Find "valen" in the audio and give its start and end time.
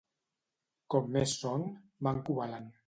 2.43-2.71